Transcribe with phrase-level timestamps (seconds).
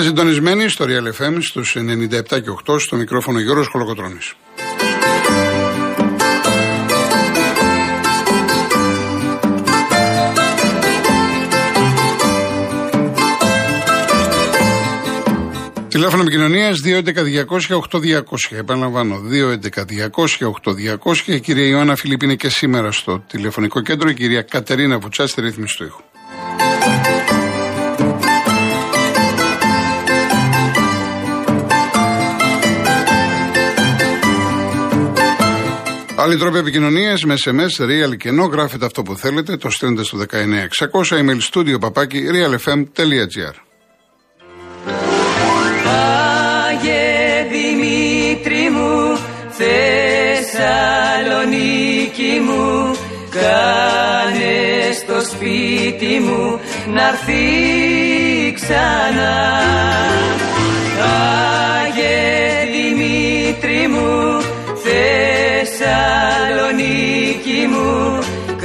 [0.00, 4.34] Είστε συντονισμένοι στο Real FM στους 97 και 8 στο μικρόφωνο Γιώργος Κολοκοτρώνης.
[15.88, 18.22] Τηλέφωνο επικοινωνίας 211-200-8200.
[18.50, 21.26] Επαναλαμβάνω, 211-200-8200.
[21.26, 24.08] Η κυρία Ιωάννα Φιλίππ είναι και σήμερα στο τηλεφωνικό κέντρο.
[24.08, 26.02] Η κυρία Κατερίνα Βουτσάς στη ρύθμιση του ήχου.
[36.22, 40.18] Άλλοι τρόποι επικοινωνίας με SMS, real και ενώ γράφετε αυτό που θέλετε, το στέλνετε στο
[40.18, 40.26] 19600
[41.18, 43.54] email studio παπάκι realfm.gr.
[46.68, 49.18] Άγιε Δημήτρη μου,
[49.50, 52.94] Θεσσαλονίκη μου,
[53.30, 56.60] κάνε στο σπίτι μου
[56.94, 59.69] να έρθει ξανά.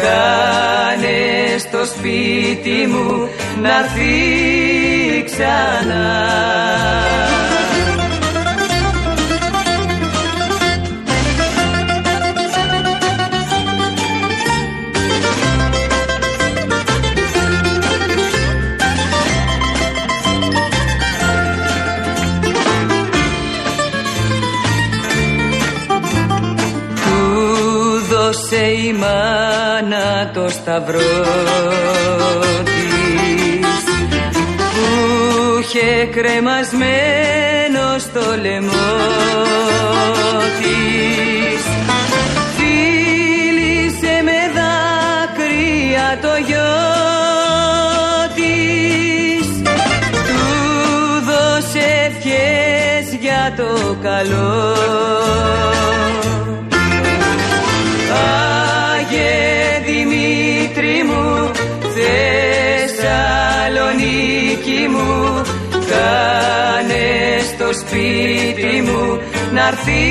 [0.05, 3.29] Κάνε στο σπίτι μου
[3.61, 6.05] να έρθει ξανά.
[30.33, 30.99] Το σταυρό
[32.63, 33.83] της
[34.73, 38.71] που είχε κρεμασμένο στο λαιμό
[40.59, 41.63] της.
[42.57, 46.75] Φίλησε με δάκρυα το γιο
[48.35, 49.47] της
[50.27, 50.43] του
[51.25, 54.75] δώσε ευχές για το καλό
[63.95, 65.41] Θεσσαλονίκη μου,
[65.71, 67.07] κάνε
[67.53, 69.03] στο σπίτι μου
[69.53, 70.03] να έρθει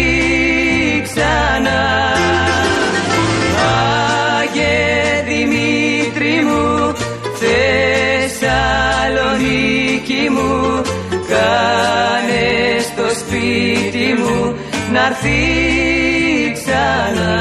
[1.02, 1.82] ξανά.
[4.40, 6.64] Άγιε Δημήτρη μου,
[7.40, 10.82] Θεσσαλονίκη μου,
[11.28, 12.46] κάνε
[12.80, 14.36] στο σπίτι μου
[14.92, 15.42] να έρθει
[16.52, 17.34] ξανά.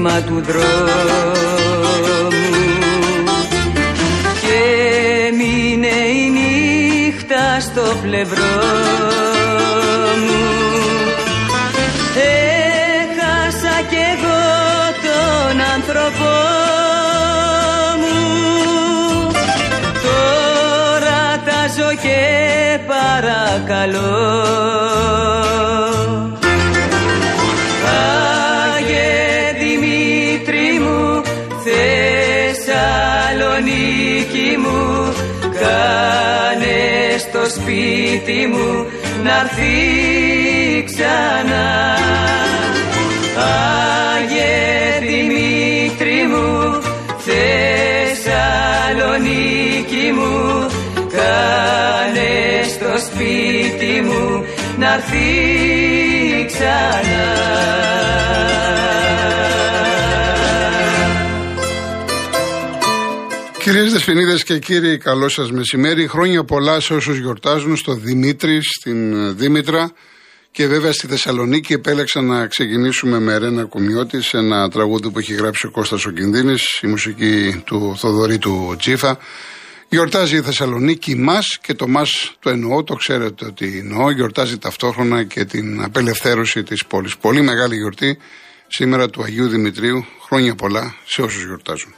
[0.00, 1.88] Γύρισμα του δρόμου.
[4.40, 8.60] Και μείνε η νύχτα στο πλευρό
[10.26, 10.44] μου.
[12.16, 14.42] Έχασα κι εγώ
[15.04, 16.36] τον άνθρωπό
[18.00, 18.20] μου.
[20.02, 22.20] Τώρα τάζω και
[22.86, 24.79] παρακαλώ
[35.70, 36.78] κάνε
[37.18, 38.86] στο σπίτι μου
[39.24, 39.78] να έρθει
[40.84, 41.68] ξανά.
[44.16, 44.58] Άγιε
[45.00, 46.48] Δημήτρη μου,
[47.26, 48.26] Θεσσαλονίκη
[50.16, 50.36] μου,
[50.94, 52.32] κάνε
[52.74, 54.44] στο σπίτι μου
[54.78, 55.28] να έρθει
[56.46, 57.99] ξανά.
[63.80, 66.08] Κυρίες Δεσποινίδες και κύριοι, καλό σας μεσημέρι.
[66.08, 69.92] Χρόνια πολλά σε όσους γιορτάζουν στο Δημήτρη, στην ε, Δήμητρα
[70.50, 71.72] και βέβαια στη Θεσσαλονίκη.
[71.72, 76.80] Επέλεξα να ξεκινήσουμε με Ρένα Κουμιώτη, ένα τραγούδι που έχει γράψει ο Κώστας ο Κινδύνης,
[76.82, 79.18] η μουσική του Θοδωρή του Τσίφα.
[79.88, 84.10] Γιορτάζει η Θεσσαλονίκη μας και το μας το εννοώ, το ξέρετε ότι εννοώ.
[84.10, 87.16] Γιορτάζει ταυτόχρονα και την απελευθέρωση της πόλης.
[87.16, 88.18] Πολύ μεγάλη γιορτή
[88.66, 90.04] σήμερα του Αγίου Δημητρίου.
[90.26, 91.94] Χρόνια πολλά σε όσους γιορτάζουν.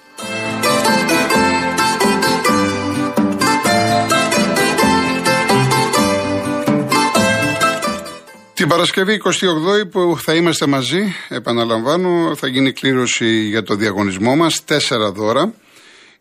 [8.63, 14.65] Την Παρασκευή 28η που θα είμαστε μαζί, επαναλαμβάνω, θα γίνει κλήρωση για το διαγωνισμό μας,
[14.65, 15.53] τέσσερα δώρα.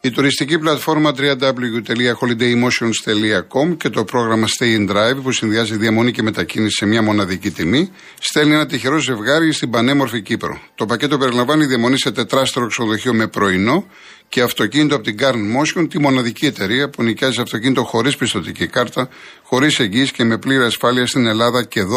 [0.04, 6.76] Η τουριστική πλατφόρμα www.holidaymotions.com και το πρόγραμμα Stay in Drive που συνδυάζει διαμονή και μετακίνηση
[6.76, 10.62] σε μια μοναδική τιμή στέλνει ένα τυχερό ζευγάρι στην πανέμορφη Κύπρο.
[10.76, 13.86] Το πακέτο περιλαμβάνει διαμονή σε τετράστερο ξενοδοχείο με πρωινό
[14.30, 19.10] και αυτοκίνητο από την Garn Motion, τη μοναδική εταιρεία που νοικιάζει αυτοκίνητο χωρίς πιστοτική κάρτα,
[19.44, 21.88] χωρίς εγγύηση και με πλήρη ασφάλεια στην Ελλάδα και 12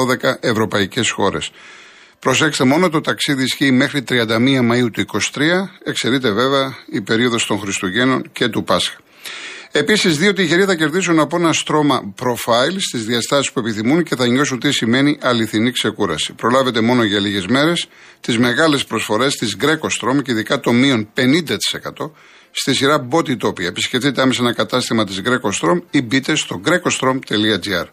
[0.41, 1.51] ευρωπαϊκές χώρες.
[2.19, 4.20] Προσέξτε μόνο, το ταξίδι ισχύει μέχρι 31
[4.70, 5.40] Μαΐου του 23,
[5.84, 8.96] εξαιρείται βέβαια η περίοδος των Χριστουγέννων και του Πάσχα.
[9.76, 14.26] Επίσης, δύο τυχεροί θα κερδίσουν από ένα στρώμα profile στις διαστάσεις που επιθυμούν και θα
[14.26, 16.32] νιώσουν τι σημαίνει αληθινή ξεκούραση.
[16.32, 17.88] Προλάβετε μόνο για λίγες μέρες
[18.20, 22.10] τις μεγάλες προσφορές τη Greco Strom και ειδικά το μείον 50%
[22.50, 23.37] στη σειρά Body
[23.67, 27.84] Επισκεφτείτε άμεσα ένα κατάστημα της Greco Strom ή μπείτε στο grecostrom.gr.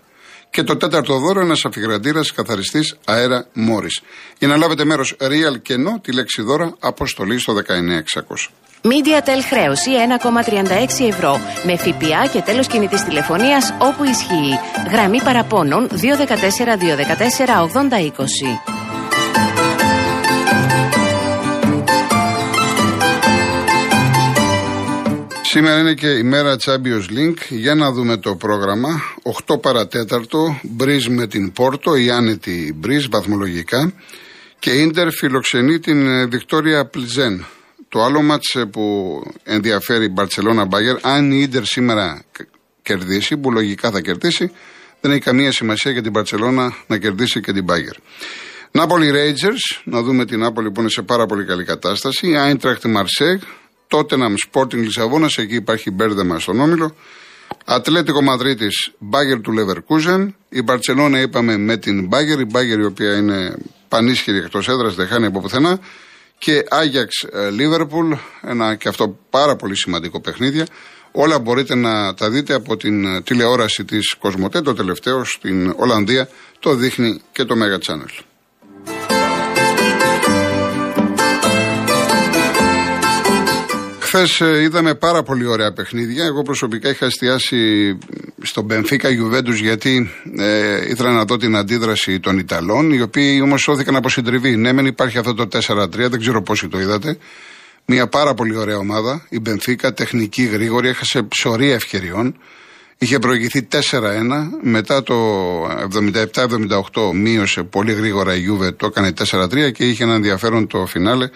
[0.51, 4.01] Και το τέταρτο δώρο, ένας αφιγραντήρας καθαριστής αέρα Μόρις.
[4.37, 8.51] Για να λάβετε μέρος real και no, τη λέξη δώρα αποστολή στο 19600.
[8.83, 9.89] MediaTel χρέωση
[10.99, 14.59] 1,36 ευρώ με ΦΠΑ και τέλος κινητής τηλεφωνίας όπου ισχύει.
[14.91, 15.93] Γραμμή παραπώνων 214
[16.77, 18.80] 214 8020.
[25.53, 27.41] Σήμερα είναι και η μέρα Champions League.
[27.49, 28.89] Για να δούμε το πρόγραμμα.
[29.47, 33.93] 8 παρατέταρτο, Μπρίζ με την Πόρτο, η άνετη Μπρίζ βαθμολογικά.
[34.59, 37.45] Και Ίντερ φιλοξενεί την Βικτόρια Πλιζέν.
[37.89, 38.83] Το άλλο μάτς ε, που
[39.43, 42.23] ενδιαφέρει η Μπαρτσελώνα Μπάγκερ, αν η Ίντερ σήμερα
[42.81, 44.51] κερδίσει, που λογικά θα κερδίσει,
[45.01, 47.93] δεν έχει καμία σημασία για την Μπαρτσελώνα να κερδίσει και την Μπάγκερ.
[48.71, 52.35] Νάπολη Rangers, να δούμε την Νάπολη που είναι σε πάρα πολύ καλή κατάσταση.
[52.35, 53.39] Άιντραχτ Μαρσέγ,
[53.91, 56.95] Τότεναμ Sporting Λισαβόνας, εκεί υπάρχει μπέρδεμα στον όμιλο.
[57.65, 60.35] Ατλέτικο Μαδρίτης, Μπάγκερ του Λεβερκούζεν.
[60.49, 63.55] Η Μπαρσελόνα είπαμε με την Μπάγκερ, η Μπάγκερ η οποία είναι
[63.87, 65.79] πανίσχυρη εκτός έδρας, δεν χάνει από πουθενά
[66.37, 68.11] και Άγιαξ ε, Λίβερπουλ,
[68.41, 70.65] ένα και αυτό πάρα πολύ σημαντικό παιχνίδια.
[71.11, 76.29] Όλα μπορείτε να τα δείτε από την ε, τηλεόραση της Κοσμοτέ, το τελευταίο στην Ολλανδία,
[76.59, 78.23] το δείχνει και το Mega Channel.
[84.13, 86.25] Χθες ε, είδαμε πάρα πολύ ωραία παιχνίδια.
[86.25, 87.97] Εγώ προσωπικά είχα εστιάσει
[88.41, 93.61] στον Μπενφίκα Γιουβέντους γιατί ε, ήθελα να δω την αντίδραση των Ιταλών, οι οποίοι όμως
[93.61, 94.55] σώθηκαν από συντριβή.
[94.55, 97.17] Ναι, μεν υπάρχει αυτό το 4-3, δεν ξέρω πόσοι το είδατε.
[97.85, 102.37] Μια πάρα πολύ ωραία ομάδα, η Μπενφίκα, τεχνική, γρήγορη, έχασε ψωρία ευκαιριών.
[102.97, 103.77] Είχε προηγηθεί 4-1,
[104.61, 105.15] μετά το
[106.93, 111.29] 77-78 μείωσε πολύ γρήγορα η Γιούβε, το έκανε 4-3 και είχε ένα ενδιαφέρον το φινάλε,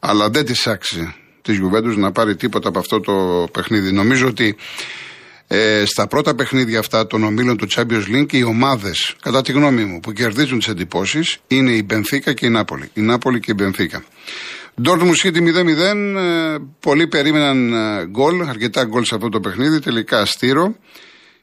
[0.00, 3.92] αλλά δεν της άξιζε της Γιουβέντους να πάρει τίποτα από αυτό το παιχνίδι.
[3.92, 4.56] Νομίζω ότι
[5.46, 9.84] ε, στα πρώτα παιχνίδια αυτά των ομίλων του Champions League οι ομάδες, κατά τη γνώμη
[9.84, 12.90] μου, που κερδίζουν τις εντυπώσεις είναι η Μπενφίκα και η Νάπολη.
[12.94, 14.04] Η Νάπολη και η Μπενφίκα.
[14.82, 16.16] Ντόρτμου City 0-0.
[16.16, 19.78] Ε, πολλοί περίμεναν ε, γκολ, αρκετά γκολ σε αυτό το παιχνίδι.
[19.78, 20.76] Τελικά αστήρο.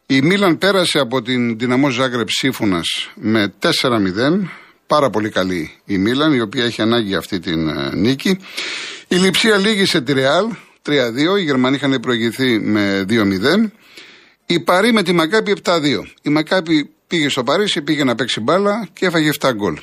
[0.05, 3.69] Η Μίλαν πέρασε από την Δυναμό Ζάγκρεπ Σύμφωνας με 4-0.
[4.87, 8.39] Πάρα πολύ καλή η Μίλαν, η οποία έχει ανάγκη αυτή την ε, νίκη.
[9.11, 10.45] Η Λιψία λύγησε τη Ρεάλ
[10.85, 11.39] 3-2.
[11.39, 13.71] Οι Γερμανοί είχαν προηγηθεί με 2-0.
[14.45, 15.79] Η Παρή με τη Μακάπη 7-2.
[16.21, 19.79] Η Μακάπη πήγε στο Παρίσι, πήγε να παίξει μπάλα και έφαγε 7 γκολ.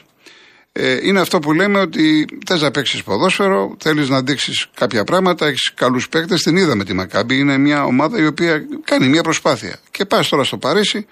[0.73, 5.47] Ε, είναι αυτό που λέμε ότι θες να παίξεις ποδόσφαιρο, θέλεις να δείξεις κάποια πράγματα,
[5.47, 6.43] έχεις καλούς παίκτες.
[6.43, 7.39] Την είδαμε τη Μακάμπη.
[7.39, 9.79] Είναι μια ομάδα η οποία κάνει μια προσπάθεια.
[9.91, 11.07] Και πας τώρα στο Παρίσι,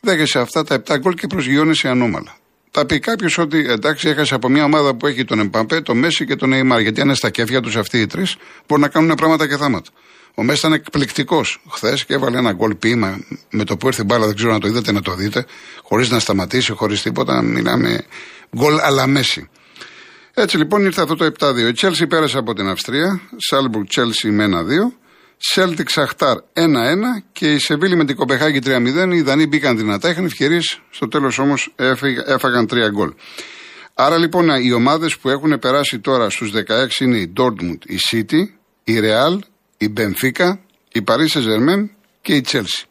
[0.00, 2.36] δέχεσαι αυτά τα 7 γκολ και προσγειώνεσαι ανώμαλα.
[2.78, 6.26] Θα πει κάποιος ότι εντάξει, έχασε από μια ομάδα που έχει τον Εμπαμπέ, τον Μέσι
[6.26, 6.80] και τον Νεϊμάρ.
[6.80, 9.90] Γιατί αν είναι στα κέφια τους αυτοί οι τρεις, μπορούν να κάνουν πράγματα και θάματα.
[10.34, 13.18] Ο Μέσι ήταν εκπληκτικός χθες και έβαλε ένα γκολ ποίημα
[13.50, 14.26] με το που έρθει η μπάλα.
[14.26, 15.46] Δεν ξέρω να το είδατε, να το δείτε.
[15.82, 17.42] Χωρίς να σταματήσει, χωρίς τίποτα.
[17.42, 18.04] Μιλάμε
[18.56, 19.48] γκολ αλά Μέσι.
[20.34, 21.56] Έτσι λοιπόν ήρθε αυτό το 7-2.
[21.56, 23.20] Η Chelsea πέρασε από την Αυστρία.
[23.36, 24.92] Σάλτσμπουργκ Chelsea με 1-2.
[25.54, 26.40] Celtic Σαχτάρ 1-1
[27.32, 29.12] και η Σεβίλη με την Κοπεχάγη 3-0.
[29.14, 30.80] Οι Δανείοι μπήκαν δυνατά, είχαν ευκαιρίες.
[30.90, 31.74] Στο τέλος όμως
[32.26, 33.12] έφαγαν 3 γκολ.
[33.94, 36.52] Άρα λοιπόν οι ομάδες που έχουν περάσει τώρα στους
[36.98, 38.42] 16 είναι η Dortmund, η City,
[38.84, 39.38] η Real,
[39.76, 40.58] η Benfica,
[40.92, 41.88] η Paris Saint-Germain
[42.20, 42.84] και η Chelsea.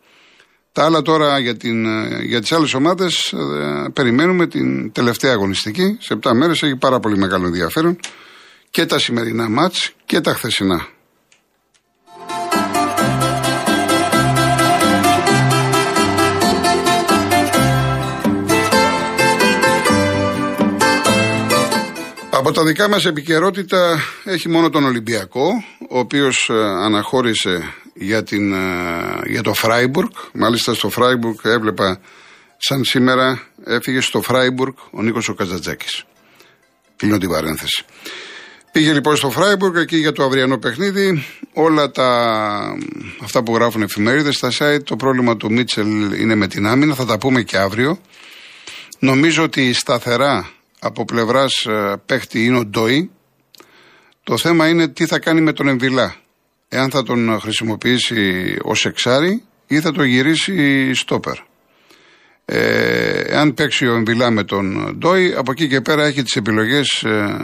[0.72, 1.86] Τα άλλα τώρα για, την,
[2.22, 5.98] για τις άλλες ομάδες ε, περιμένουμε την τελευταία αγωνιστική.
[6.00, 8.00] Σε 7 μέρες έχει πάρα πολύ μεγάλο ενδιαφέρον
[8.70, 10.88] και τα σημερινά μάτς και τα χθεσινά.
[22.46, 28.54] Από τα δικά μας επικαιρότητα έχει μόνο τον Ολυμπιακό, ο οποίος ε, αναχώρησε για, την,
[28.54, 28.58] ε,
[29.26, 30.10] για το Φράιμπουργκ.
[30.34, 32.00] Μάλιστα στο Φράιμπουργκ έβλεπα
[32.58, 36.04] σαν σήμερα έφυγε στο Φράιμπουργκ ο Νίκος ο Καζατζάκης.
[36.96, 37.86] Κλείνω την παρένθεση.
[38.72, 41.26] Πήγε λοιπόν στο Φράιμπουργκ εκεί για το αυριανό παιχνίδι.
[41.54, 42.10] Όλα τα
[43.24, 44.84] αυτά που γράφουν εφημερίδες στα site.
[44.84, 46.96] Το πρόβλημα του Μίτσελ είναι με την άμυνα.
[46.96, 48.00] Θα τα πούμε και αύριο.
[49.00, 50.55] Νομίζω ότι σταθερά
[50.86, 53.12] από πλευράς ε, παίχτη είναι ο Ντόι.
[54.24, 56.16] Το θέμα είναι τι θα κάνει με τον Εμβιλά.
[56.68, 61.38] Εάν θα τον χρησιμοποιήσει ως εξάρι ή θα το γυρίσει στόπερ.
[62.46, 67.04] Ε, εάν παίξει ο Εμβιλά με τον Ντόι, από εκεί και πέρα έχει τις επιλογές
[67.04, 67.38] ε,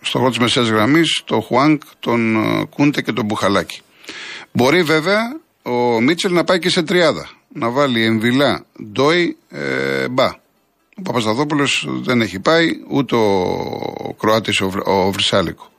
[0.00, 3.80] στο χώρο της μεσαίας γραμμής, τον Χουάνκ, τον ε, Κούντε και τον Μπουχαλάκη.
[4.52, 7.28] Μπορεί βέβαια ο Μίτσελ να πάει και σε τριάδα.
[7.52, 10.48] Να βάλει Εμβιλά, Ντόι, ε, Μπα.
[11.00, 15.70] Ο Παπασταθόπουλος δεν έχει πάει, ούτε ο Κροάτης ο Βρυσάλικο.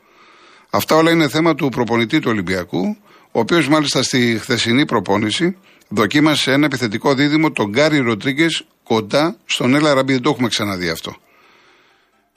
[0.69, 2.97] Αυτά όλα είναι θέμα του προπονητή του Ολυμπιακού,
[3.31, 9.75] ο οποίος μάλιστα στη χθεσινή προπόνηση δοκίμασε ένα επιθετικό δίδυμο τον Γκάρι Ροντρίγκες κοντά στον
[9.75, 10.13] Έλα Ραμπί.
[10.13, 11.15] Δεν το έχουμε ξαναδεί αυτό.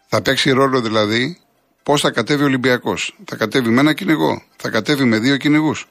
[0.07, 1.39] Θα παίξει ρόλο δηλαδή
[1.83, 3.17] πώς θα κατέβει ο Ολυμπιακός.
[3.25, 4.43] Θα κατέβει με ένα κυνηγό.
[4.57, 5.87] Θα κατέβει με δύο κυνηγούς.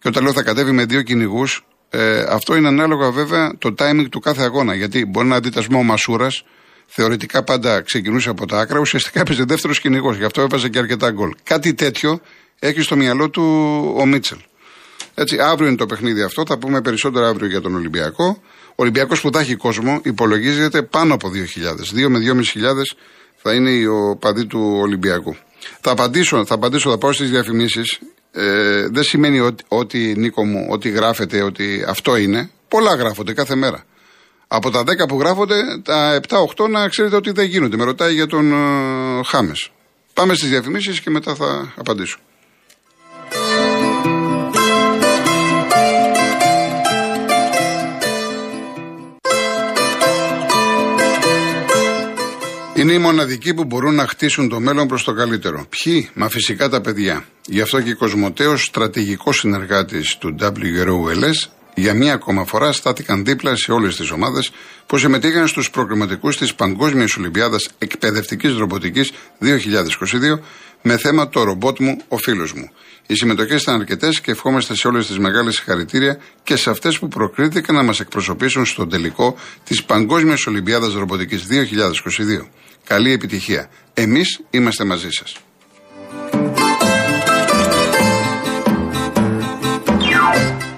[0.00, 4.06] Και όταν λέω θα κατέβει με δύο κυνηγούς, ε, αυτό είναι ανάλογα βέβαια το timing
[4.10, 4.74] του κάθε αγώνα.
[4.74, 6.44] Γιατί μπορεί να δείτε, ας πούμε, ο Μασούρας
[6.86, 10.16] θεωρητικά πάντα ξεκινούσε από τα άκρα, ουσιαστικά έπαιζε δεύτερος κυνηγός.
[10.16, 11.34] Γι' αυτό έβαζε και αρκετά γκολ.
[11.42, 12.20] Κάτι τέτοιο
[12.58, 13.42] έχει στο μυαλό του
[13.98, 14.38] ο Μίτσελ.
[15.14, 16.42] Έτσι, αύριο είναι το παιχνίδι αυτό.
[16.46, 18.42] Θα πούμε περισσότερα αύριο για τον Ολυμπιακό.
[18.68, 22.04] Ο Ολυμπιακός που θα έχει κόσμο υπολογίζεται πάνω από 2.000.
[22.04, 22.42] 2 με 2.500
[23.36, 25.36] θα είναι οι οπαδοί του Ολυμπιακού.
[25.80, 27.98] Θα απαντήσω, θα απαντήσω, θα πάω στις διαφημίσεις.
[28.32, 32.50] Ε, δεν σημαίνει ότι, ότι, Νίκο μου, ότι γράφεται ότι αυτό είναι.
[32.68, 33.84] Πολλά γράφονται κάθε μέρα.
[34.48, 37.76] Από τα 10 που γράφονται, τα 7-8 να ξέρετε ότι δεν γίνονται.
[37.76, 39.70] Με ρωτάει για τον uh, Χάμες.
[40.14, 42.18] Πάμε στις διαφημίσεις και μετά θα απαντήσω.
[52.80, 55.66] Είναι οι μοναδικοί που μπορούν να χτίσουν το μέλλον προς το καλύτερο.
[55.68, 57.24] Ποιοι, μα φυσικά τα παιδιά.
[57.46, 63.56] Γι' αυτό και η Κοσμοτέος, στρατηγικός συνεργάτης του WROLS, για μία ακόμα φορά στάθηκαν δίπλα
[63.56, 64.50] σε όλες τις ομάδες
[64.86, 70.40] που συμμετείχαν στους προκριματικούς της Παγκόσμιας Ολυμπιάδας Εκπαιδευτικής Ρομποτικής 2022
[70.82, 72.70] με θέμα το ρομπότ μου, ο φίλος μου.
[73.06, 77.08] Οι συμμετοχές ήταν αρκετές και ευχόμαστε σε όλες τις μεγάλες συγχαρητήρια και σε αυτές που
[77.08, 82.48] προκρίθηκαν να μας εκπροσωπήσουν στον τελικό της Παγκόσμιας Ολυμπιάδας Ρομποτικής 2022.
[82.90, 83.70] Καλή επιτυχία.
[83.94, 85.36] Εμείς είμαστε μαζί σας.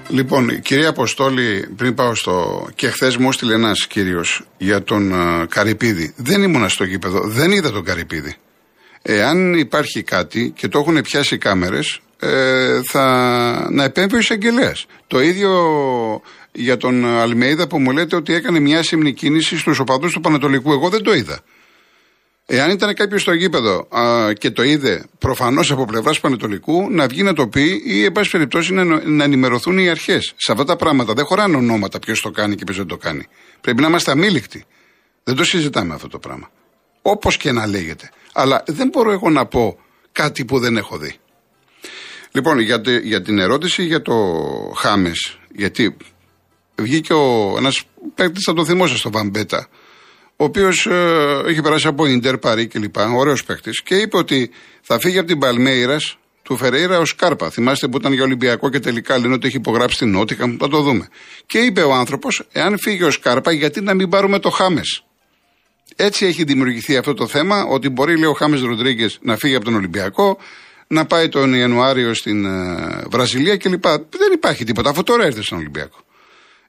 [0.09, 2.67] Λοιπόν, κυρία Αποστόλη, πριν πάω στο.
[2.75, 6.13] και χθες μου έστειλε ένας κύριος για τον uh, Καρυπίδη.
[6.17, 8.35] Δεν ήμουνα στο γήπεδο, δεν είδα τον Καρυπίδη.
[9.01, 14.85] Εάν υπάρχει κάτι και το έχουν πιάσει οι κάμερες, ε, θα να επέμβει ο εισαγγελέας.
[15.07, 15.51] Το ίδιο
[16.51, 20.71] για τον Αλμέιδα που μου λέτε ότι έκανε μια σύμνη κίνηση στους οπαδούς του Πανατολικού.
[20.71, 21.43] Εγώ δεν το είδα.
[22.45, 27.23] Εάν ήταν κάποιος στο γήπεδο α, και το είδε προφανώς από πλευράς Πανετολικού, να βγει
[27.23, 30.33] να το πει ή, εν πάση περιπτώσει, να, να ενημερωθούν οι αρχές.
[30.35, 33.27] Σε αυτά τα πράγματα δεν χωράνε ονόματα ποιος το κάνει και ποιος δεν το κάνει.
[33.61, 34.63] Πρέπει να είμαστε αμήλικτοι.
[35.23, 36.49] Δεν το συζητάμε αυτό το πράγμα.
[37.01, 38.09] Όπως και να λέγεται.
[38.33, 39.79] Αλλά δεν μπορώ εγώ να πω
[40.11, 41.15] κάτι που δεν έχω δει.
[42.31, 44.13] Λοιπόν, για, για την ερώτηση για το
[44.75, 45.97] Χάμες, γιατί
[46.75, 47.13] βγήκε
[47.57, 47.83] ένας
[48.15, 49.67] παίκτης, θα το θυμόσαστε, στο Βαμπέτα,
[50.43, 52.95] ο οποίος ε, είχε περάσει από Ιντερ, Παρή κλπ.
[53.15, 54.49] Ωραίος παίκτης και είπε ότι
[54.81, 57.49] θα φύγει από την Παλμέιρας του Φεραίρα ο Σκάρπα.
[57.49, 60.55] Θυμάστε που ήταν για Ολυμπιακό και τελικά λένε ότι έχει υπογράψει την Νότιχα.
[60.59, 61.07] Θα το δούμε.
[61.45, 65.03] Και είπε ο άνθρωπος, εάν φύγει ο Σκάρπα, γιατί να μην πάρουμε το Χάμες;
[65.95, 69.65] Έτσι έχει δημιουργηθεί αυτό το θέμα, ότι μπορεί, λέει ο Χάμες Ροντρίγκες, να φύγει από
[69.65, 70.37] τον Ολυμπιακό,
[70.87, 73.85] να πάει τον Ιανουάριο στην ε, Βραζιλία κλπ.
[74.09, 74.89] Δεν υπάρχει τίποτα.
[74.89, 75.97] Αυτό τώρα έρθει στον Ολυμπιακό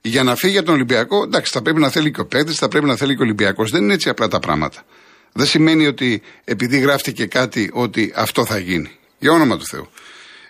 [0.07, 2.67] για να φύγει από τον Ολυμπιακό, εντάξει, θα πρέπει να θέλει και ο παίκτης, θα
[2.67, 3.71] πρέπει να θέλει και ο Ολυμπιακός.
[3.71, 4.83] Δεν είναι έτσι απλά τα πράγματα.
[5.31, 8.91] Δεν σημαίνει ότι επειδή γράφτηκε κάτι ότι αυτό θα γίνει.
[9.19, 9.89] Για όνομα του Θεού.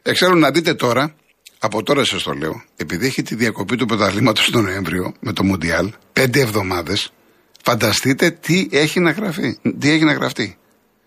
[0.01, 1.15] Εξάλλου να δείτε τώρα,
[1.59, 5.43] από τώρα σας το λέω, επειδή έχει τη διακοπή του πρωταθλήματος τον Νοέμβριο με το
[5.43, 7.11] Μουντιάλ, πέντε εβδομάδες,
[7.63, 9.57] φανταστείτε τι έχει να γραφεί.
[9.79, 10.57] Τι έχει να γραφτεί.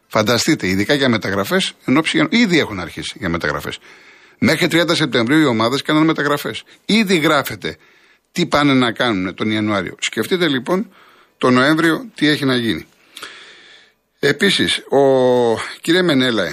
[0.06, 3.78] Φανταστείτε, ειδικά για μεταγραφές, ενώ ήδη έχουν αρχίσει για μεταγραφές.
[4.38, 6.62] Μέχρι 30 Σεπτεμβρίου οι ομάδες κάναν μεταγραφές.
[6.86, 7.76] Ήδη γράφεται
[8.32, 9.94] τι πάνε να κάνουν τον Ιανουάριο.
[9.98, 10.92] Σκεφτείτε λοιπόν
[11.38, 12.86] τον Νοέμβριο τι έχει να γίνει.
[14.18, 15.00] Επίσης, ο
[15.80, 16.52] κύριε Μενέλαε,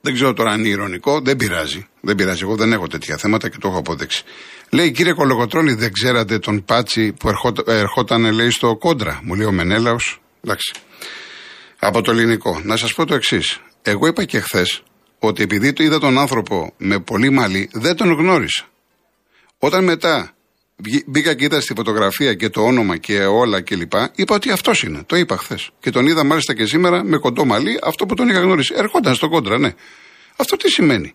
[0.00, 1.86] δεν ξέρω τώρα αν είναι ηρωνικό, δεν πειράζει.
[2.00, 2.42] Δεν πειράζει.
[2.42, 4.22] Εγώ δεν έχω τέτοια θέματα και το έχω απόδειξει.
[4.70, 7.28] Λέει, κύριε Κολογοτρόνη, δεν ξέρατε τον Πάτσι που
[7.66, 9.20] ερχόταν, λέει, στο κόντρα.
[9.22, 10.20] Μου λέει ο Μενέλαος.
[10.44, 10.72] Εντάξει.
[11.78, 12.60] Από το ελληνικό.
[12.64, 13.60] Να σας πω το εξής.
[13.82, 14.82] Εγώ είπα και χθες
[15.18, 18.68] ότι επειδή το είδα τον άνθρωπο με πολύ μαλλί, δεν τον γνώρισα.
[19.58, 20.32] Όταν μετά
[21.06, 23.92] μπήκα και είδα στη φωτογραφία και το όνομα και όλα κλπ.
[24.14, 25.02] Είπα ότι αυτός είναι.
[25.06, 25.70] Το είπα χθες.
[25.80, 28.74] Και τον είδα μάλιστα και σήμερα με κοντό μαλλί, αυτό που τον είχα γνωρίσει.
[28.76, 29.74] Ερχόταν στο κόντρα, ναι.
[30.36, 31.14] Αυτό τι σημαίνει;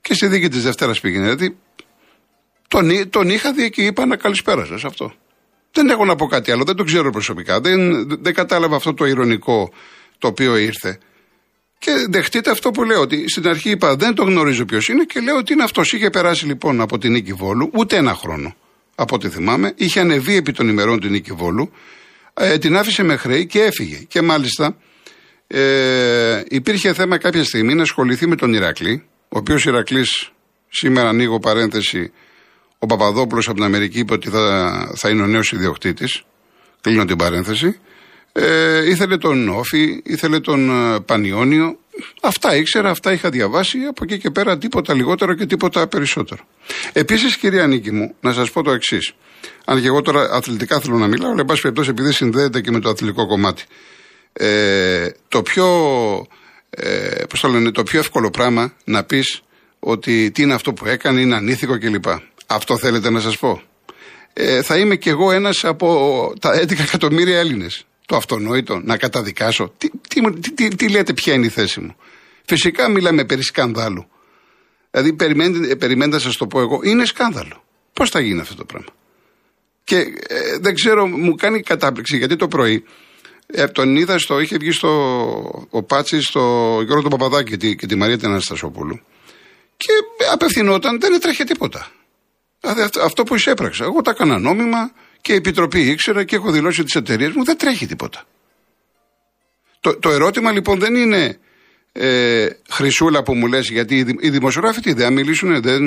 [0.00, 1.22] Και στη δίκη της Δευτέρας πήγαινε.
[1.22, 1.56] Δηλαδή
[2.68, 5.12] τον, τον είχα δει και είπα να καλησπέρα σας αυτό.
[5.72, 7.60] Δεν έχω να πω κάτι άλλο, δεν το ξέρω προσωπικά.
[7.60, 9.72] Δεν, δεν κατάλαβα αυτό το ηρωνικό
[10.18, 10.98] το οποίο ήρθε.
[11.84, 15.20] Και δεχτείτε αυτό που λέω, ότι στην αρχή είπα δεν το γνωρίζω ποιος είναι και
[15.20, 15.92] λέω ότι είναι αυτός.
[15.92, 18.56] Είχε περάσει λοιπόν από την νίκη Βόλου ούτε ένα χρόνο,
[18.94, 19.72] από ό,τι θυμάμαι.
[19.76, 21.72] Είχε ανεβεί επί των ημερών την νίκη Βόλου.
[22.34, 23.96] Ε, την άφησε με χρέη και έφυγε.
[23.96, 24.76] Και μάλιστα
[25.46, 30.30] ε, υπήρχε θέμα κάποια στιγμή να ασχοληθεί με τον Ηρακλή, ο οποίος Ηρακλής,
[30.68, 32.12] σήμερα ανοίγω παρένθεση,
[32.78, 36.22] ο Παπαδόπουλος από την Αμερική είπε ότι θα, θα είναι ο νέος ιδιοκτήτης.
[36.80, 37.78] Κλείνω την παρένθεση.
[38.36, 41.78] Ε, ήθελε τον Όφη, ήθελε τον ε, Πανιόνιο.
[42.22, 43.78] Αυτά ήξερα, αυτά είχα διαβάσει.
[43.78, 46.44] Από εκεί και πέρα τίποτα λιγότερο και τίποτα περισσότερο.
[46.92, 49.14] Επίσης, κυρία Νίκη μου, να σας πω το εξής.
[49.64, 52.70] Αν και εγώ τώρα αθλητικά θέλω να μιλάω, αλλά εν πάση περιπτώσει επειδή συνδέεται και
[52.70, 53.64] με το αθλητικό κομμάτι.
[54.32, 55.66] Ε, το πιο.
[56.70, 59.42] Ε, πώς το λένε, το πιο εύκολο πράγμα να πεις
[59.78, 62.04] ότι τι είναι αυτό που έκανε, είναι ανήθικο κλπ.
[62.46, 63.62] Αυτό θέλετε να σας πω.
[64.32, 69.72] Ε, θα είμαι κι εγώ ένας από τα 11 εκατομμύρια Έλληνες το αυτονόητο, να καταδικάσω.
[69.78, 71.96] Τι, τι, τι, τι, λέτε, ποια είναι η θέση μου;
[72.44, 74.06] Φυσικά μιλάμε περί σκανδάλου.
[74.90, 77.64] Δηλαδή, περιμένετε, περιμένετε να σας το πω εγώ, είναι σκάνδαλο.
[77.92, 78.92] Πώς θα γίνει αυτό το πράγμα;
[79.84, 79.96] Και
[80.28, 82.84] ε, δεν ξέρω, μου κάνει κατάπληξη γιατί το πρωί
[83.46, 84.88] ε, τον είδα στο, είχε βγει στο,
[85.70, 86.40] ο Πάτση στο
[86.84, 89.00] Γιώργο του Παπαδάκη και τη, και τη Μαρία Τεναστασοπούλου.
[89.76, 89.92] Και
[90.32, 91.90] απευθυνόταν, δεν έτρεχε τίποτα.
[92.60, 93.84] Δηλαδή αυτό που εισέπραξα.
[93.84, 94.92] Εγώ τα έκανα νόμιμα,
[95.24, 98.24] και η Επιτροπή ήξερα και έχω δηλώσει τις εταιρείες μου, δεν τρέχει τίποτα.
[99.80, 101.38] Το, το ερώτημα λοιπόν δεν είναι
[101.92, 105.82] ε, χρυσούλα που μου λες γιατί οι δημοσιογράφοι τι δεν μιλήσουν, δεν,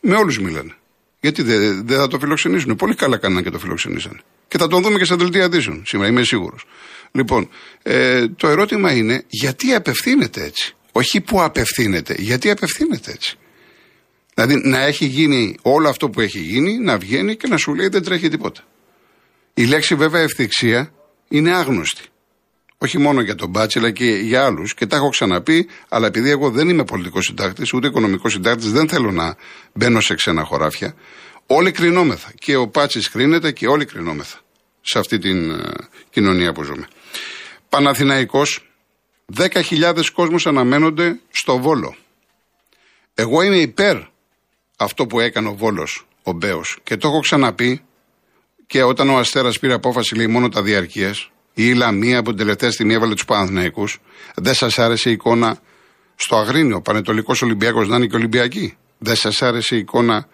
[0.00, 0.74] με όλους μιλάνε.
[1.20, 2.76] Γιατί δεν θα το φιλοξενήσουν.
[2.76, 4.20] Πολύ καλά κάνανε και το φιλοξενήσανε.
[4.48, 6.64] Και θα τον δούμε και στα δελτία ειδήσεων σήμερα, είμαι σίγουρος.
[7.12, 7.48] Λοιπόν,
[7.82, 13.38] ε, το ερώτημα είναι γιατί απευθύνεται έτσι; Όχι που απευθύνεται, γιατί απευθύνεται έτσι;
[14.34, 17.88] Δηλαδή να έχει γίνει όλο αυτό που έχει γίνει, να βγαίνει και να σου λέει
[17.88, 18.62] δεν τρέχει τίποτα.
[19.58, 20.92] Η λέξη βέβαια ευθυξία
[21.28, 22.02] είναι άγνωστη.
[22.78, 24.74] Όχι μόνο για τον Μπάτσι, αλλά και για άλλους.
[24.74, 28.88] Και τα έχω ξαναπεί, αλλά επειδή εγώ δεν είμαι πολιτικός συντάκτης, ούτε οικονομικός συντάκτης, δεν
[28.88, 29.36] θέλω να
[29.72, 30.94] μπαίνω σε ξένα χωράφια.
[31.46, 32.32] Όλοι κρινόμεθα.
[32.38, 34.38] Και ο Πάτσι κρίνεται και όλοι κρινόμεθα
[34.80, 35.70] σε αυτή την uh,
[36.10, 36.88] κοινωνία που ζούμε.
[37.68, 38.70] Παναθηναϊκός,
[39.36, 41.96] 10.000 κόσμος αναμένονται στο Βόλο.
[43.14, 43.96] Εγώ είμαι υπέρ
[44.76, 46.78] αυτό που έκανε ο Βόλος, ο Μπέος.
[46.82, 47.84] Και το έχω ξαναπεί
[48.66, 52.70] και όταν ο Αστέρας πήρε απόφαση, λέει μόνο τα διαρκείας, η Λαμία που την τελευταία
[52.70, 53.98] στιγμή έβαλε τους Παναθηναϊκούς,
[54.34, 55.58] δεν σας άρεσε η εικόνα
[56.14, 58.76] στο Αγρίνιο, Πανετολικός Ολυμπιακός να είναι και Ολυμπιακή.
[58.98, 60.28] Δεν σας άρεσε η εικόνα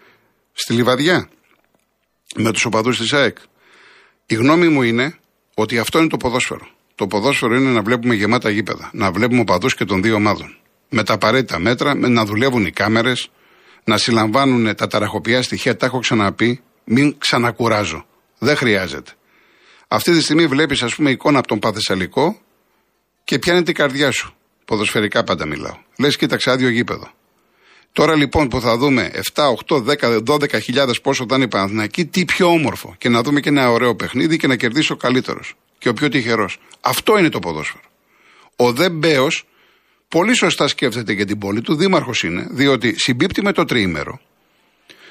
[0.52, 1.28] στη Λιβαδιά
[2.36, 3.36] με τους οπαδούς της ΑΕΚ;
[4.26, 5.18] Η γνώμη μου είναι
[5.54, 6.68] ότι αυτό είναι το ποδόσφαιρο.
[6.94, 8.90] Το ποδόσφαιρο είναι να βλέπουμε γεμάτα γήπεδα.
[8.92, 10.56] Να βλέπουμε οπαδούς και των δύο ομάδων.
[10.88, 13.30] Με τα απαραίτητα μέτρα, με να δουλεύουν οι κάμερες,
[13.84, 18.06] να συλλαμβάνουν τα ταραχοπιά στοιχεία, τα έχω ξαναπεί, μην ξανακουράζω.
[18.42, 19.10] Δεν χρειάζεται.
[19.88, 22.40] Αυτή τη στιγμή βλέπεις, ας πούμε, εικόνα από τον Παθεσσαλικό
[23.24, 24.34] και πιάνει την καρδιά σου.
[24.64, 25.76] Ποδοσφαιρικά πάντα μιλάω.
[25.98, 27.10] Λες, κοίταξε άδειο γήπεδο.
[27.92, 32.06] Τώρα λοιπόν που θα δούμε 7, 8, 10, 12 χιλιάδες πόσο θα είναι η Παναθηναϊκή,
[32.06, 32.94] τι πιο όμορφο.
[32.98, 36.08] Και να δούμε και ένα ωραίο παιχνίδι και να κερδίσει ο καλύτερος και ο πιο
[36.08, 36.58] τυχερός.
[36.80, 37.84] Αυτό είναι το ποδόσφαιρο.
[38.56, 39.44] Ο Δε Μπέος
[40.08, 44.20] πολύ σωστά σκέφτεται για την πόλη του, δήμαρχος είναι, διότι συμπίπτει με το τριήμερο.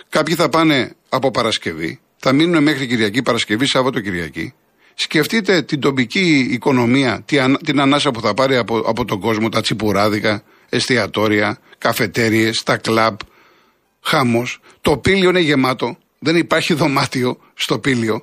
[0.10, 4.54] Κάποιοι θα πάνε από Παρασκευή, θα μείνουν μέχρι Κυριακή, Παρασκευή, Σάββατο, Κυριακή.
[4.94, 7.24] Σκεφτείτε την τοπική οικονομία,
[7.66, 13.18] την ανάσα που θα πάρει από, από τον κόσμο, τα τσιπουράδικα, εστιατόρια, καφετέρειε, τα κλαμπ,
[14.02, 14.48] χάμο.
[14.82, 15.98] Το πήλιο είναι γεμάτο.
[16.20, 18.22] Δεν υπάρχει δωμάτιο στο πήλιο.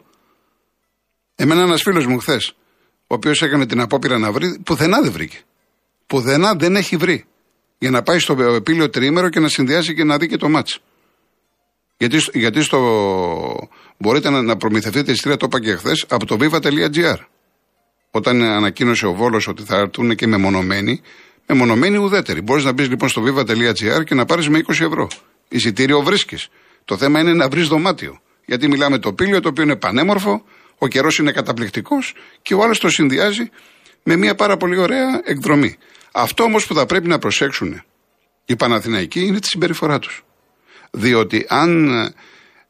[1.35, 2.55] Εμένα ένας φίλος μου χθες,
[3.07, 5.39] ο οποίος έκανε την απόπειρα να βρει, πουθενά δεν βρήκε
[6.09, 7.25] πουδενά δεν έχει βρει.
[7.79, 10.81] Για να πάει στο επίλιο τρίμερο και να συνδυάσει και να δει και το μάτς.
[11.99, 17.17] Γιατί, γιατί στο, μπορείτε να, να προμηθευτείτε εισιτήρια, το είπα και χθες, από το viva.gr.
[18.11, 21.01] Όταν ανακοίνωσε ο Βόλος ότι θα έρθουν και μεμονωμένοι,
[21.47, 22.41] μεμονωμένοι ουδέτεροι.
[22.41, 25.09] Μπορείς να μπεις λοιπόν στο viva.gr και να πάρεις με 20 ευρώ.
[25.49, 26.49] Εισιτήριο βρίσκεις.
[26.85, 28.21] Το θέμα είναι να βρεις δωμάτιο.
[28.47, 30.45] Γιατί μιλάμε το πύλιο το οποίο είναι πανέμορφο,
[30.79, 33.51] ο καιρός είναι καταπληκτικός και ο άλλος το συνδυάζει
[34.03, 35.77] με μια πάρα πολύ ωραία εκδρομή.
[36.13, 37.83] Αυτό όμως που θα πρέπει να προσέξουν
[38.45, 40.25] οι Παναθηναϊκοί είναι τη συμπεριφορά τους.
[40.91, 42.13] Διότι αν ε,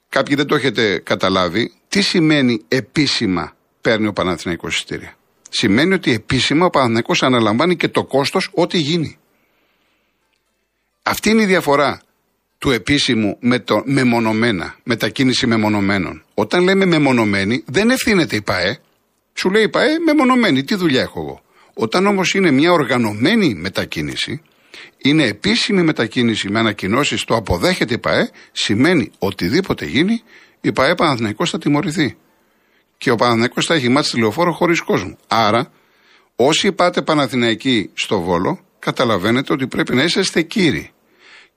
[0.09, 5.17] κάποιοι δεν το έχετε καταλάβει, τι σημαίνει επίσημα παίρνει ο Παναθηναϊκός εισιτήρια;
[5.49, 9.19] Σημαίνει ότι επίσημα ο Παναθηναϊκός αναλαμβάνει και το κόστος ό,τι γίνει.
[11.03, 12.01] Αυτή είναι η διαφορά
[12.59, 16.25] του επίσημου με το μεμονωμένα, μετακίνηση μεμονωμένων.
[16.35, 18.79] Όταν λέμε μεμονωμένη, δεν ευθύνεται η ΠαΕ.
[19.35, 21.43] Σου λέει η ΠαΕ μεμονωμένη, τι δουλειά έχω εγώ.
[21.75, 24.43] Όταν όμως είναι μια οργανωμένη μετακίνηση,
[24.99, 30.23] είναι επίσημη μετακίνηση με ανακοινώσεις, το αποδέχεται η ΠαΕ, σημαίνει οτιδήποτε γίνει,
[30.61, 32.17] η ΠαΕ Παναθυναϊκό θα τιμωρηθεί.
[32.99, 35.17] Και ο Παναθυναϊκό θα έχει μάτσει τηλεοφόρο χωρίς κόσμο.
[35.29, 35.73] Άρα,
[36.37, 40.91] όσοι πάτε Παναθηναϊκοί στο Βόλο, καταλαβαίνετε ότι πρέπει να είσαστε κύριοι.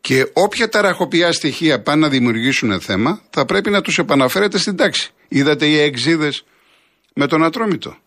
[0.01, 5.11] Και όποια ταραχοπιά στοιχεία πάνε να δημιουργήσουν θέμα, θα πρέπει να τους επαναφέρετε στην τάξη.
[5.27, 6.43] Είδατε οι εξίδες
[7.13, 7.97] με τον Ατρόμητο.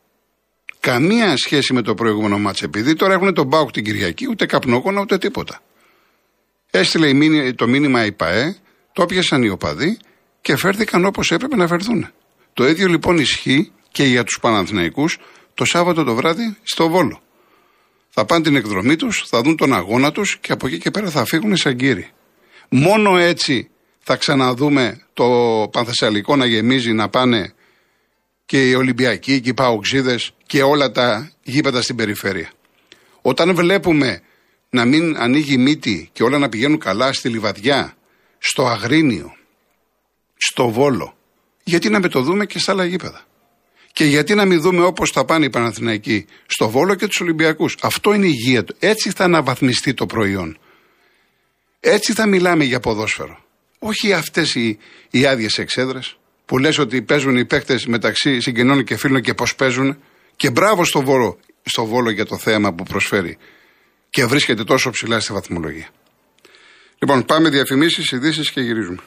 [0.84, 5.00] Καμία σχέση με το προηγούμενο μάτς επειδή τώρα έχουν τον Μπάουκ την Κυριακή, ούτε καπνόκονα
[5.00, 5.60] ούτε τίποτα.
[6.70, 8.56] Έστειλε το μήνυμα η ΠαΕ,
[8.92, 9.98] το πιασαν οι οπαδοί
[10.40, 12.08] και φέρθηκαν όπως έπρεπε να φερθούν.
[12.52, 15.18] Το ίδιο λοιπόν ισχύει και για τους Παναθηναϊκούς
[15.54, 17.20] το Σάββατο το βράδυ στο Βόλο.
[18.10, 21.10] Θα πάνε την εκδρομή τους, θα δουν τον αγώνα τους και από εκεί και πέρα
[21.10, 22.10] θα φύγουν σαν κύριοι.
[22.68, 25.24] Μόνο έτσι θα ξαναδούμε το
[25.72, 27.54] Πανθεσσαλικό να γεμίζει, να πάνε
[28.46, 32.50] και οι Ολυμπιακοί και οι Παοξίδες και όλα τα γήπεδα στην περιφέρεια.
[33.22, 34.22] Όταν βλέπουμε
[34.70, 37.96] να μην ανοίγει μύτη και όλα να πηγαίνουν καλά στη Λιβαδιά,
[38.38, 39.36] στο Αγρίνιο,
[40.36, 41.16] στο Βόλο,
[41.64, 43.24] γιατί να με το δούμε και στα άλλα γήπεδα;
[43.92, 47.76] Και γιατί να μην δούμε όπως θα πάνε οι Παναθηναϊκοί στο Βόλο και τους Ολυμπιακούς;
[47.80, 48.76] Αυτό είναι η υγεία του.
[48.78, 50.58] Έτσι θα αναβαθμιστεί το προϊόν.
[51.80, 53.38] Έτσι θα μιλάμε για ποδόσφαιρο.
[53.78, 54.78] Όχι αυτές οι,
[55.10, 59.54] οι άδειες εξέδρες που λες ότι παίζουν οι παίχτε μεταξύ συγγενών και φίλων και πώς
[59.54, 59.98] παίζουν.
[60.36, 63.38] Και μπράβο στο Βόλο, στο Βόλο για το θέαμα που προσφέρει.
[64.10, 65.88] Και βρίσκεται τόσο ψηλά στη βαθμολογία.
[66.98, 69.02] Λοιπόν, πάμε διαφημίσεις, ειδήσεις και γυρίζουμε.